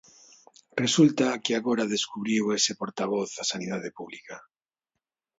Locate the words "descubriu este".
1.95-2.73